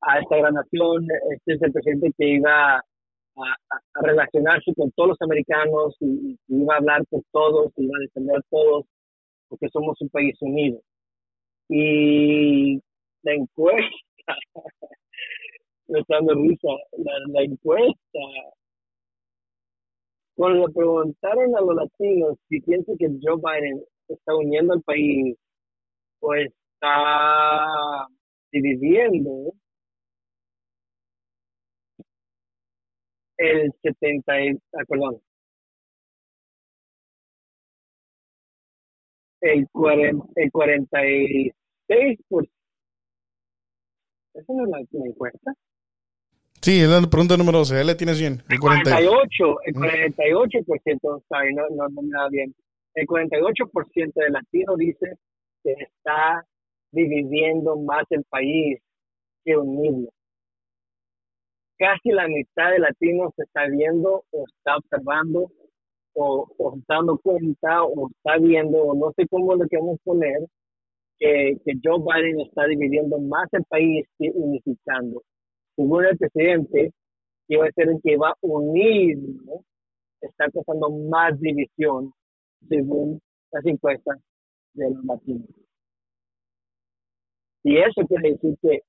[0.03, 2.83] a esta gran nación, este es el presidente que iba a,
[3.95, 8.85] relacionarse con todos los americanos y, iba a hablar por todos, iba a defender todos
[9.49, 10.81] porque somos un país unido.
[11.69, 12.81] Y
[13.23, 13.87] la encuesta,
[15.89, 16.69] me está dando risa,
[17.33, 18.19] la, encuesta
[20.35, 25.37] Cuando le preguntaron a los latinos si piensan que Joe Biden está uniendo al país
[26.21, 28.07] o está
[28.51, 29.53] dividiendo,
[33.39, 35.21] el 70, ah, perdón,
[39.41, 42.47] el, 40, el 46 por
[44.35, 45.53] ¿Esa no es la, encuesta?
[46.63, 48.43] Sí, es la pregunta número 12, ya le tienes bien.
[48.49, 51.01] El, 48, el 48%,
[51.55, 52.55] no, no, no me da bien.
[52.95, 55.17] El 48% de latinos dice
[55.63, 56.45] que está
[56.91, 58.81] dividiendo más el país
[59.45, 60.11] que unirlo.
[61.79, 65.51] Casi la mitad de latinos está viendo o está observando
[66.15, 70.47] o, o está dando cuenta o está viendo o no sé cómo lo queremos poner
[71.19, 75.23] que, que Joe Biden está dividiendo más el país que unificando.
[75.77, 76.93] Según el presidente,
[77.49, 79.19] que va a ser el que va a unir,
[80.21, 82.13] está causando más división
[82.69, 83.21] según
[83.53, 84.19] las encuestas
[84.75, 85.49] de los latinos.
[87.65, 88.81] Y eso quiere decir que,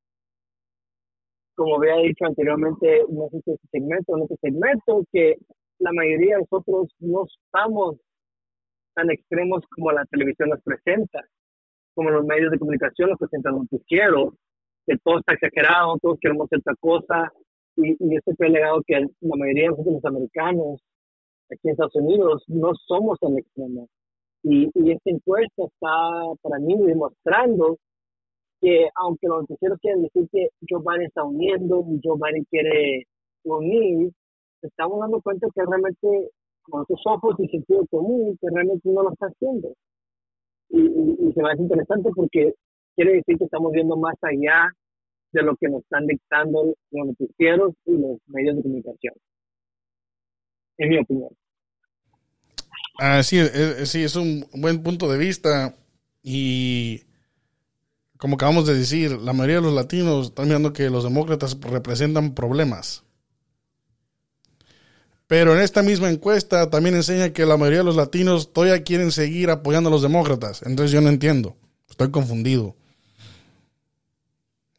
[1.56, 5.36] como había dicho anteriormente, no sé si este segmento, no este segmento, que
[5.80, 7.98] la mayoría de nosotros no estamos
[8.96, 11.22] tan extremos como la televisión nos presenta,
[11.94, 14.34] como los medios de comunicación nos presentan noticieros,
[14.86, 17.32] que todo está exagerado, todos queremos otra cosa,
[17.76, 20.82] y, y este fue el legado que la mayoría de nosotros los americanos
[21.52, 23.90] aquí en Estados Unidos no somos tan extremos.
[24.44, 27.78] Y, y esta encuesta está para mí demostrando
[28.60, 33.04] que aunque los noticieros quieren decir que Joe Biden está uniendo y Joe Biden quiere
[33.44, 34.12] unir,
[34.62, 36.32] estamos dando cuenta que realmente
[36.64, 39.74] con nuestros ojos y sentido común, que realmente no lo está haciendo.
[40.70, 42.54] Y, y, se me hace interesante porque
[42.96, 44.70] quiere decir que estamos viendo más allá
[45.34, 49.14] de lo que nos están dictando los noticieros y los medios de comunicación.
[50.78, 51.30] En mi opinión.
[53.00, 55.76] Ah, sí, es, sí, es un buen punto de vista
[56.22, 57.04] y
[58.18, 62.34] como acabamos de decir, la mayoría de los latinos están mirando que los demócratas representan
[62.34, 63.04] problemas.
[65.28, 69.12] Pero en esta misma encuesta también enseña que la mayoría de los latinos todavía quieren
[69.12, 70.62] seguir apoyando a los demócratas.
[70.64, 71.58] Entonces yo no entiendo.
[71.90, 72.78] Estoy confundido.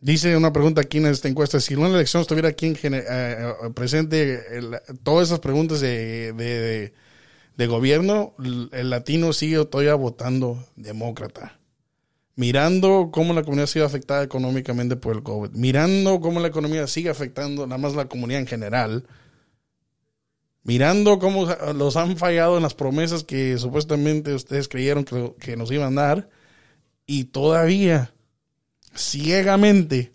[0.04, 3.54] Dice una pregunta aquí en esta encuesta, si una elección estuviera aquí en, eh, eh,
[3.74, 4.38] presente,
[5.02, 6.92] todas esas preguntas de,
[7.56, 11.58] de, gobierno, el latino sigue todavía votando demócrata.
[12.36, 16.86] Mirando cómo la comunidad ha sido afectada económicamente por el COVID, mirando cómo la economía
[16.86, 19.06] sigue afectando nada más la comunidad en general,
[20.64, 25.98] mirando cómo los han fallado en las promesas que supuestamente ustedes creyeron que, nos iban
[25.98, 26.28] a dar.
[27.06, 28.13] Y todavía
[28.94, 30.12] ciegamente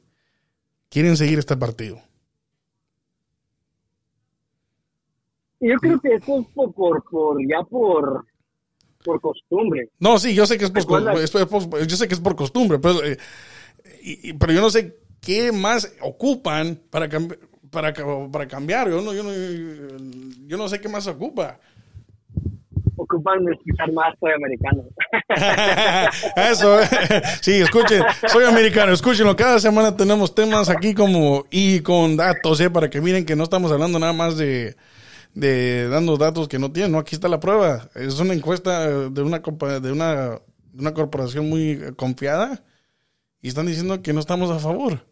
[0.90, 2.02] quieren seguir este partido.
[5.62, 8.26] Yo creo que eso es por, por ya por
[9.04, 9.90] por costumbre.
[10.00, 13.18] No, sí, yo sé que es por, yo sé que es por costumbre, pero, eh,
[14.38, 17.08] pero yo no sé qué más ocupan para,
[17.70, 17.94] para,
[18.32, 18.90] para cambiar.
[18.90, 19.32] Yo no, yo, no,
[20.48, 21.60] yo no sé qué más ocupa.
[23.12, 24.84] Ocupan explicar más, soy americano.
[26.36, 26.80] Eso,
[27.42, 29.36] sí, escuchen, soy americano, escúchenlo.
[29.36, 32.70] Cada semana tenemos temas aquí como y con datos, ¿eh?
[32.70, 34.76] para que miren que no estamos hablando nada más de,
[35.34, 36.92] de dando datos que no tienen.
[36.92, 37.90] No, aquí está la prueba.
[37.96, 40.40] Es una encuesta de una, de una,
[40.78, 42.62] una corporación muy confiada
[43.42, 45.09] y están diciendo que no estamos a favor.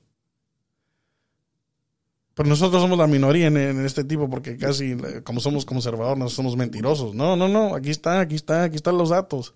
[2.38, 4.96] Pero nosotros somos la minoría en, este tipo porque casi,
[5.26, 7.14] como somos conservadores, no somos mentirosos.
[7.14, 9.54] No, no, no, aquí está, aquí está, aquí están los datos.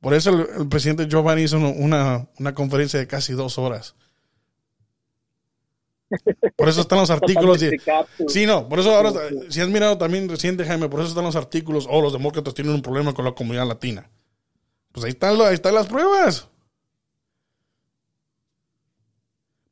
[0.00, 3.94] Por eso el, presidente Giovanni hizo una, una conferencia de casi dos horas
[6.56, 7.60] por eso están los artículos.
[8.28, 9.12] sí, no, por eso ahora,
[9.48, 12.74] si has mirado también reciente, Jaime, por eso están los artículos, oh, los demócratas tienen
[12.74, 14.10] un problema con la comunidad latina.
[14.92, 16.48] Pues ahí están, ahí están las pruebas.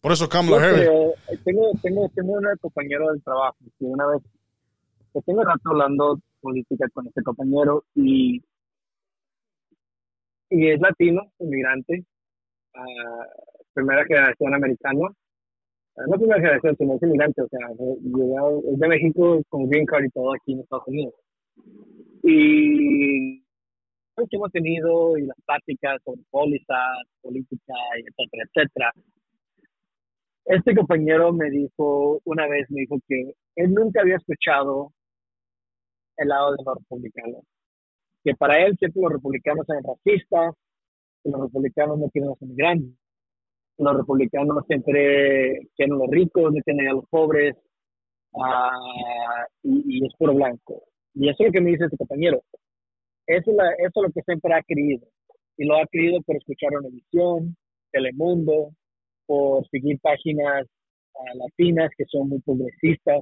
[0.09, 0.89] Por eso Kamala Harris.
[1.45, 4.23] Tengo, tengo, tengo un compañero del trabajo que una vez,
[5.13, 8.43] que tengo rato hablando política con este compañero y,
[10.49, 12.07] y es latino, inmigrante,
[12.75, 15.15] uh, primera generación americano
[16.07, 20.07] no primera generación, sino es inmigrante, o sea, llegado, es de México con green card
[20.07, 21.15] y todo aquí en Estados Unidos.
[22.23, 23.41] Y
[24.17, 28.93] lo que hemos tenido y las prácticas sobre pólizas, política, etcétera, etcétera.
[30.49, 34.93] Este compañero me dijo, una vez me dijo que él nunca había escuchado
[36.17, 37.45] el lado de los republicanos.
[38.25, 40.55] Que para él siempre los republicanos son racistas,
[41.25, 42.99] los republicanos no quieren a los inmigrantes
[43.79, 47.57] los republicanos siempre quieren a los ricos, no tienen a los pobres,
[48.35, 50.83] ah, y, es puro blanco.
[51.15, 52.43] Y eso es lo que me dice este compañero.
[53.27, 55.07] Eso es, lo que siempre ha querido.
[55.57, 57.57] Y lo ha querido por escuchar una emisión,
[57.93, 58.73] Telemundo,
[59.29, 60.67] por seguir páginas
[61.15, 63.21] uh, latinas que son muy progresistas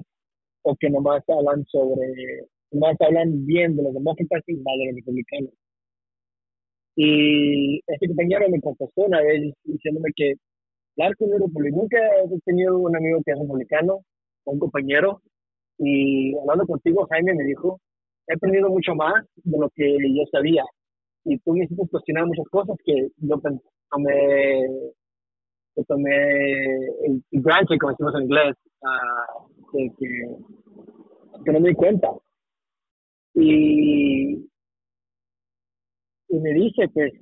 [0.63, 4.97] o que nomás hablan sobre, nomás hablan bien de los demócratas y mal de los
[4.97, 5.53] republicanos.
[6.97, 10.35] Y este compañero me confesó una vez diciéndome que,
[10.95, 14.01] claro que nunca he tenido un amigo que es republicano,
[14.45, 15.21] un compañero,
[15.79, 17.81] y hablando contigo, Jaime me dijo,
[18.29, 20.65] he aprendido mucho más de lo que yo sabía.
[21.25, 23.41] Y tú me hiciste cuestionar muchas cosas que yo
[23.91, 24.67] tomé,
[25.77, 26.17] que tomé
[27.05, 29.91] el granted, como decimos en inglés, uh, que,
[31.45, 32.09] que, no me di cuenta.
[33.35, 34.49] Y,
[36.29, 37.13] y me dice, pues,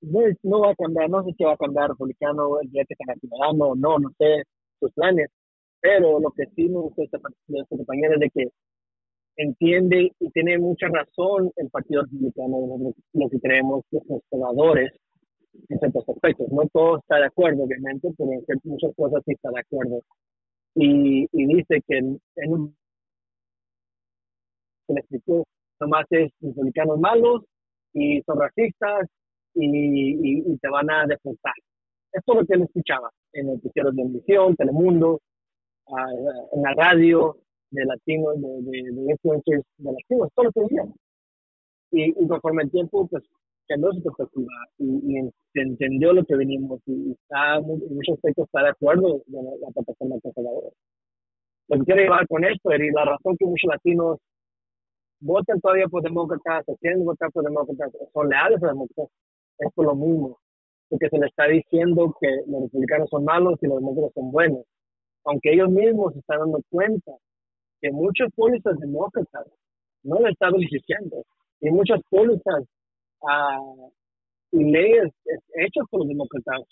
[0.00, 2.94] no, no va a cambiar, no sé si va a cambiar republicano el día que
[2.94, 4.44] sea ciudadano, no, no sé
[4.80, 5.28] sus planes,
[5.80, 8.48] pero lo que sí me gusta de este compañero es de que
[9.36, 14.90] entiende y tiene mucha razón el Partido Republicano, lo que creemos los conservadores
[15.68, 16.48] en ciertos aspectos.
[16.50, 20.02] No todo está de acuerdo, obviamente, pero en muchas cosas sí está de acuerdo.
[20.74, 22.76] Y, y dice que en, un
[24.86, 25.44] se le explicó,
[25.80, 27.44] nomás es republicanos malos
[27.92, 29.08] y son racistas
[29.54, 31.54] y, y, te van a deportar.
[32.12, 35.20] Esto es lo que él escuchaba en el noticiero de televisión, Telemundo,
[36.52, 37.36] en la radio,
[37.70, 40.60] de latinos, de, de, de influencers de latinos, todo lo que
[41.92, 43.24] Y, y conforme el tiempo, pues
[43.70, 45.22] cambió su perspectiva y,
[45.54, 49.50] y entendió lo que venimos y, está en muchos aspectos está de acuerdo con la,
[49.60, 50.70] la plataforma conservadora.
[51.68, 54.18] Lo que quiero llevar con esto, y la razón que muchos latinos
[55.20, 59.12] votan todavía por demócratas, o quieren votar por demócratas, son leales a demócratas,
[59.58, 60.38] es por lo mismo.
[60.88, 64.64] Porque se les está diciendo que los republicanos son malos y los demócratas son buenos.
[65.24, 67.12] Aunque ellos mismos se están dando cuenta
[67.80, 69.46] que muchas pólizas demócratas
[70.02, 71.24] no le están beneficiando
[71.60, 72.64] y muchas pólizas
[73.22, 73.90] uh,
[74.52, 75.12] y leyes
[75.54, 76.62] hechas por los demócratas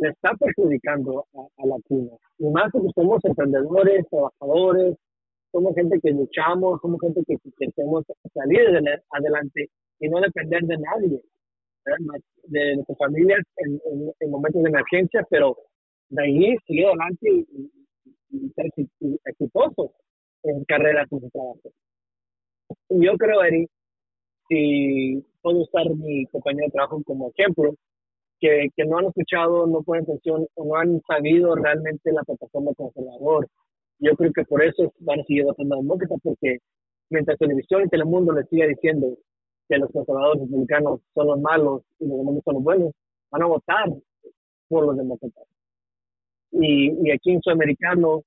[0.00, 2.20] le están perjudicando a, a latinos.
[2.38, 4.96] Y más porque somos emprendedores, trabajadores,
[5.52, 7.36] somos gente que luchamos, somos gente que,
[7.74, 8.60] queremos salir
[9.10, 11.22] adelante y no depender de nadie,
[12.44, 13.80] de nuestras familias en,
[14.20, 15.56] en, momentos de emergencia, pero
[16.10, 17.70] de ahí seguir adelante y,
[18.30, 18.66] y ser
[19.24, 19.92] exitosos
[20.42, 21.72] en carreras en su trabajo.
[22.90, 23.66] Yo creo, Eri,
[24.48, 27.74] si puedo usar mi compañero de trabajo como ejemplo,
[28.40, 32.72] que, que no han escuchado, no ponen atención o no han sabido realmente la plataforma
[32.74, 33.48] conservador.
[33.98, 36.58] Yo creo que por eso van a seguir votando demócratas, porque
[37.10, 39.16] mientras televisión y Telemundo les siga diciendo
[39.68, 42.92] que los conservadores republicanos son los malos y los demócratas son los buenos,
[43.30, 43.88] van a votar
[44.68, 45.44] por los demócratas.
[46.52, 48.22] Y, y aquí en Sudamericano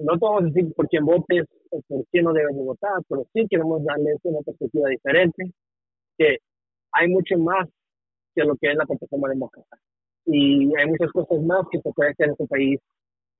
[0.00, 3.46] no podemos decir por quién votes o por quién no debes de votar, pero sí
[3.48, 5.52] queremos darles una perspectiva diferente,
[6.18, 6.38] que
[6.92, 7.68] hay mucho más
[8.34, 9.76] que lo que es la plataforma demócrata.
[10.26, 12.80] Y hay muchas cosas más que se pueden hacer en este país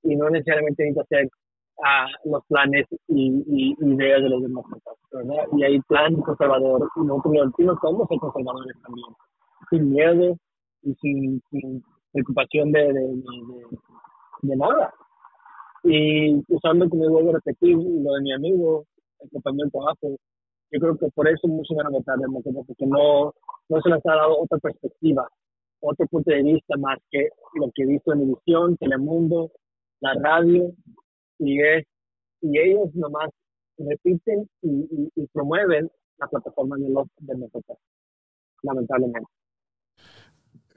[0.03, 1.29] y no necesariamente necesita hacer
[1.77, 5.45] uh, los planes y, ideas de los demócratas, ¿verdad?
[5.57, 9.07] Y hay plan conservador y nosotros los latinos somos ser conservadores también,
[9.69, 10.37] sin miedo
[10.83, 13.23] y sin, preocupación de, de,
[14.41, 14.93] de nada.
[15.83, 18.85] Y usando, como vuelvo a repetir, lo de mi amigo,
[19.19, 20.17] el de trabajo,
[20.71, 23.33] yo creo que por eso muchos van a votar demócrata, porque no,
[23.69, 25.27] no se les ha dado otra perspectiva,
[25.81, 29.51] otro punto de vista más que lo que he visto en Edición, Telemundo,
[29.99, 30.71] la radio,
[31.39, 31.85] y es,
[32.41, 33.29] y ellos nomás
[33.77, 37.77] repiten y, y, promueven la plataforma de los demócratas,
[38.61, 39.29] lamentablemente.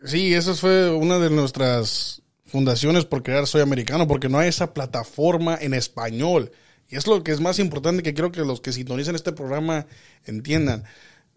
[0.05, 2.24] Sí, esa fue una de nuestras
[2.55, 6.52] fundaciones por crear Soy Americano, porque no hay esa plataforma en español.
[6.88, 9.88] Y es lo que es más importante que quiero que los que sintonicen este programa
[10.24, 10.84] entiendan.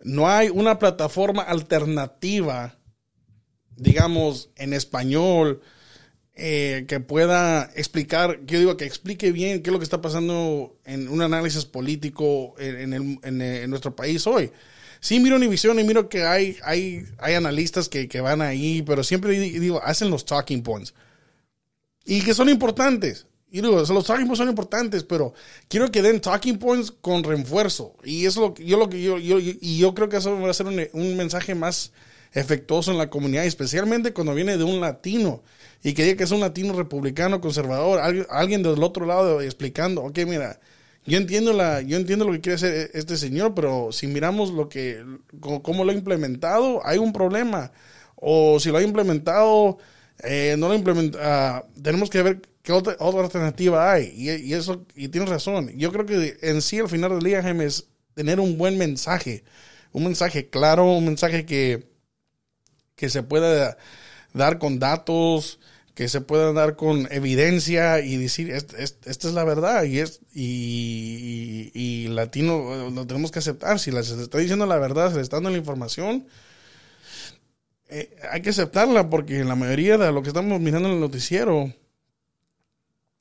[0.04, 2.78] No hay una plataforma alternativa,
[3.78, 5.62] digamos, en español,
[6.36, 10.78] eh, que pueda explicar, yo digo que explique bien qué es lo que está pasando
[10.86, 14.52] en un análisis político en, en, nuestro país hoy.
[15.00, 19.04] Sí, miro Univision y miro que hay, hay, hay analistas que, que van ahí, pero
[19.04, 20.94] siempre digo, hacen los talking points
[22.08, 23.28] y que son importantes.
[23.52, 25.34] Y digo, los talking points son importantes, pero
[25.68, 27.96] quiero que den talking points con refuerzo.
[28.04, 30.54] Y eso lo yo lo que yo, yo, y yo creo que eso va a
[30.54, 31.92] ser un, un, mensaje más
[32.34, 35.44] efectuoso en la comunidad, especialmente cuando viene de un latino
[35.84, 40.04] y que diga que es un latino republicano, conservador, alguien, alguien del otro lado explicando,
[40.04, 40.60] ok, mira,
[41.06, 44.68] yo entiendo la, yo entiendo lo que quiere hacer este señor, pero si miramos lo
[44.68, 45.04] que,
[45.40, 47.72] cómo lo ha implementado, hay un problema.
[48.16, 49.78] O si lo ha implementado
[50.24, 54.14] eh, no lo implementa, ah, tenemos que ver qué otra, otra alternativa hay.
[54.16, 55.72] Y, eso, y tienes razón.
[55.78, 59.44] Yo creo que en sí, al final del día, James, tener un buen mensaje,
[59.92, 61.88] un mensaje claro, un mensaje que,
[62.96, 63.78] que se pueda
[64.34, 65.60] dar con datos,
[65.98, 72.08] que se pueda dar con evidencia y decir, esta es la verdad y, es, y,
[72.10, 73.80] latino lo tenemos que aceptar.
[73.80, 76.28] Si se está diciendo la verdad, se le está dando la información,
[77.90, 81.74] eh, hay que aceptarla porque la mayoría de lo que estamos mirando en el noticiero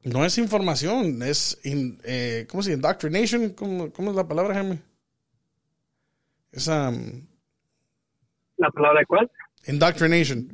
[0.03, 2.77] no es información, es, eh, ¿cómo se dice?
[2.77, 4.81] Indoctrination, ¿cómo, ¿cómo, es la palabra, Jaime?
[6.53, 6.93] Esa...
[8.57, 9.31] ¿La palabra cuál?
[9.67, 10.49] Indoctrination.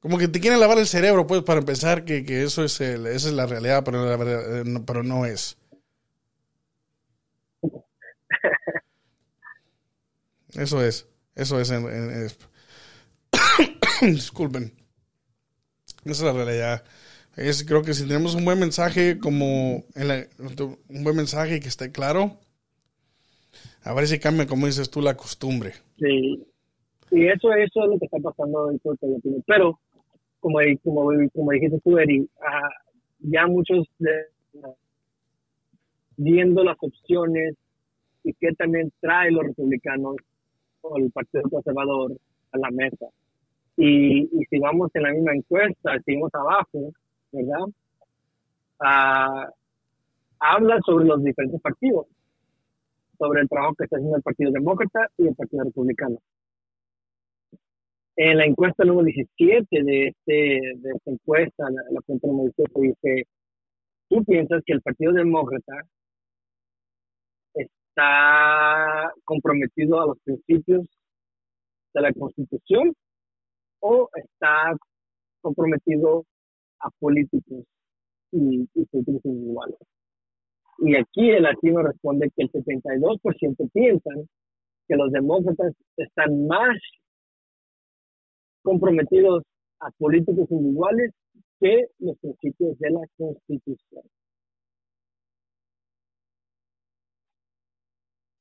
[0.00, 3.06] Como que te quieren lavar el cerebro, pues, para empezar, que, que eso es el,
[3.06, 5.59] esa es la realidad, pero, la verdad, pero no es.
[10.60, 11.70] Eso es, eso es.
[14.02, 14.72] Disculpen.
[16.04, 16.84] Esa es la realidad.
[17.34, 22.36] Es, creo que si tenemos un buen mensaje, como un buen mensaje que esté claro,
[23.84, 25.72] a ver si cambia, como dices tú, la costumbre.
[25.98, 26.44] Sí,
[27.10, 28.78] y eso, eso es lo que está pasando en
[29.46, 29.80] Pero,
[30.40, 32.68] como, como, como dijiste tú, Eri, ah,
[33.20, 34.10] ya muchos de,
[36.18, 37.56] viendo las opciones
[38.24, 40.16] y qué también trae los republicanos
[40.82, 42.12] o el Partido Conservador
[42.52, 43.06] a la mesa.
[43.76, 46.92] Y, si vamos en la misma encuesta, seguimos abajo,
[47.32, 47.66] ¿verdad?
[48.80, 49.48] Ah,
[50.38, 52.06] habla sobre los diferentes partidos,
[53.18, 56.18] sobre el trabajo que está haciendo el Partido Demócrata y el Partido Republicano.
[58.16, 62.80] En la encuesta número 17 de, este, de esta encuesta, la, la cuenta número 17,
[62.80, 63.28] dice,
[64.08, 65.86] ¿tú piensas que el Partido Demócrata
[68.00, 70.86] está comprometido a los principios
[71.94, 72.94] de la Constitución
[73.80, 74.74] o está
[75.40, 76.24] comprometido
[76.80, 77.64] a políticos
[78.32, 79.78] y, políticos individuales.
[80.78, 84.28] Y aquí el latino responde que el 72% piensan
[84.88, 86.76] que los demócratas están más
[88.62, 89.42] comprometidos
[89.80, 91.12] a políticos individuales
[91.60, 94.04] que los principios de la Constitución.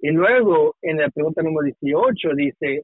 [0.02, 2.84] Y luego, en la pregunta número 18, dice,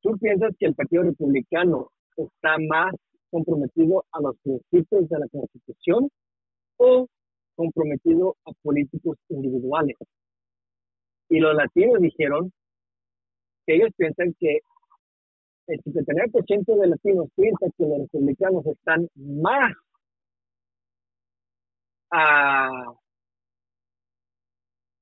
[0.00, 2.94] ¿tú piensas que el Partido Republicano está más
[3.30, 6.08] comprometido a los principios de la Constitución
[6.76, 7.08] o
[7.56, 9.96] comprometido a políticos individuales?
[11.28, 12.52] Y los latinos dijeron
[13.66, 14.60] que ellos piensan que
[15.66, 19.72] el 79% de latinos piensan que los republicanos están más
[22.12, 22.94] ah,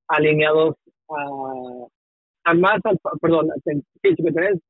[0.08, 0.76] alineados
[1.10, 2.80] a, más,
[3.20, 4.60] perdón, el 53%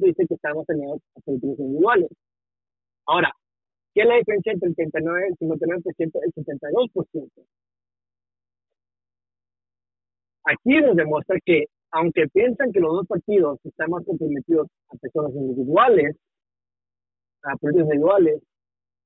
[0.00, 2.10] dice que estamos teniendo a políticos individuales.
[3.06, 3.32] Ahora,
[3.94, 7.30] ¿qué es la diferencia entre el 39, el 59% y el 72%?
[10.44, 15.32] Aquí nos demuestra que, aunque piensan que los dos partidos están más comprometidos a personas
[15.34, 16.16] individuales,
[17.42, 18.42] a políticos individuales,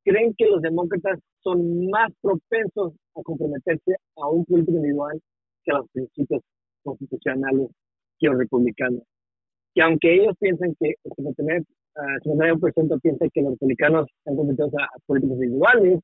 [0.05, 5.21] creen que los demócratas son más propensos a comprometerse a un político individual
[5.65, 6.43] que a los principios
[6.83, 7.71] constitucionales
[8.27, 9.03] los republicanos.
[9.75, 11.65] Que aunque ellos piensen que el 59%,
[12.97, 16.01] uh, piensa que los republicanos están comprometidos a, políticos individuales,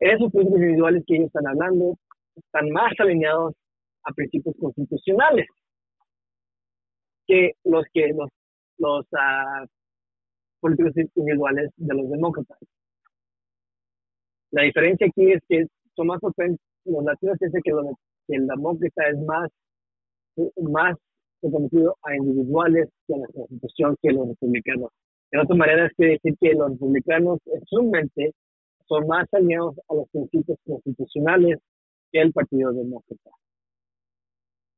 [0.00, 1.96] esos políticos individuales que ellos están hablando
[2.36, 3.54] están más alineados
[4.04, 5.46] a principios constitucionales
[7.26, 8.28] que los que los,
[8.78, 9.66] los uh,
[10.60, 12.58] políticos individuales de los demócratas.
[14.50, 16.20] La diferencia aquí es que son más
[16.84, 17.86] los latinos piensan que los
[18.26, 19.50] que el demócrata es más,
[20.62, 20.96] más
[21.40, 24.90] comprometido a individuales que a la constitución que los republicanos.
[25.30, 28.32] De otra manera, es decir que los republicanos en su mente
[28.86, 31.58] son más alineados a los principios constitucionales
[32.12, 33.30] que el Partido Demócrata.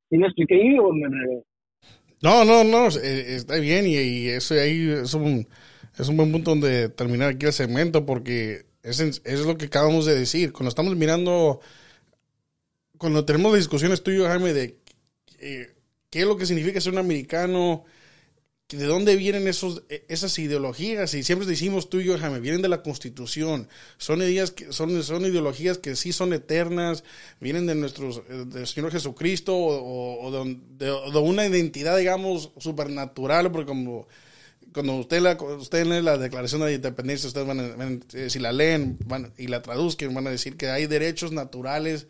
[0.09, 1.09] ¿Sí me expliqué ahí o me
[2.23, 5.47] No, no, no, eh, está bien y, eso ahí es un,
[5.99, 10.07] es un buen punto donde terminar aquí el segmento porque es, es lo que acabamos
[10.07, 10.53] de decir.
[10.53, 11.61] Cuando estamos mirando
[12.99, 14.79] cuando tenemos discusiones tú y Jaime, de
[15.39, 15.75] eh,
[16.11, 17.85] qué es lo que significa ser un americano,
[18.69, 22.63] de dónde vienen esos, e, esas ideologías, y siempre decimos tú y yo, Jaime, vienen
[22.63, 23.69] de la Constitución,
[23.99, 27.05] son ideas que son, son ideologías que sí son eternas,
[27.41, 30.47] vienen de nuestro del Señor Jesucristo o,
[30.79, 34.07] de, una identidad, digamos, supernatural, porque como
[34.73, 38.51] cuando usted, la, usted lee la Declaración de Independencia, ustedes van a, eh, si la
[38.51, 38.99] leen
[39.39, 42.09] y la traduzcan, van a decir que hay derechos naturales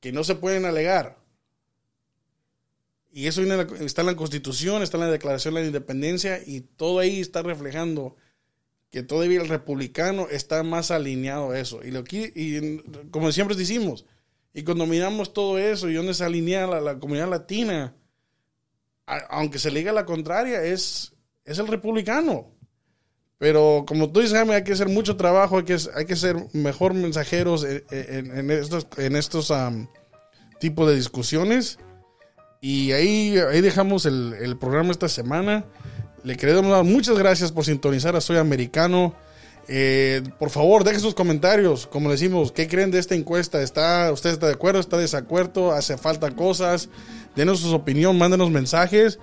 [0.00, 1.18] que no se pueden alegar.
[3.12, 7.00] Y eso está en la Constitución, está en la Declaración de la Independencia y todo
[7.00, 8.16] ahí está reflejando
[8.90, 11.80] que todavía el republicano está más alineado a eso.
[11.84, 14.04] Y, lo y como siempre decimos,
[14.52, 17.94] y cuando miramos todo eso y donde se alinea la, la comunidad latina,
[19.06, 21.12] aunque se le diga la contraria, es,
[21.44, 22.52] es el republicano.
[23.40, 26.36] Pero como tú dices, Jaime, hay que hacer mucho trabajo, hay que, hay que ser
[26.52, 29.50] mejor mensajeros en, estos, en estos
[30.58, 31.78] tipos de discusiones.
[32.60, 35.64] Y ahí, ahí dejamos el, el programa esta semana.
[36.22, 39.14] Le queremos dar muchas gracias por sintonizar a Soy Americano.
[39.68, 41.86] Eh, por favor, dejen sus comentarios.
[41.86, 43.62] Como decimos, ¿qué creen de esta encuesta?
[43.62, 44.80] ¿Está, ¿Usted está de acuerdo?
[44.80, 45.72] ¿Está de desacuerdo?
[45.72, 46.90] ¿Hace falta cosas?
[47.36, 49.18] Denos su opinión, mándenos mensajes.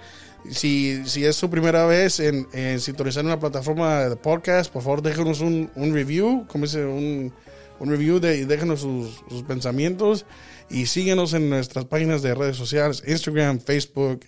[0.50, 5.42] Si, si es su primera vez en, sintonizar una plataforma de podcast, por favor déjenos
[5.42, 7.34] un, un review, como dice, un,
[7.80, 10.26] un review de, y déjenos sus, sus, pensamientos
[10.70, 14.22] y síguenos en nuestras páginas de redes sociales, Instagram, Facebook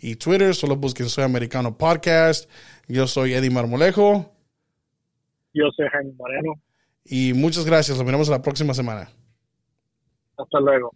[0.00, 0.54] y Twitter.
[0.54, 2.50] Solo busquen Soy Americano Podcast.
[2.88, 4.32] Yo soy Eddie Marmolejo.
[5.54, 6.54] Yo soy Jaime Moreno.
[7.04, 7.96] Y muchas gracias.
[7.98, 9.10] Nos vemos la próxima semana.
[10.36, 10.92] Hasta luego.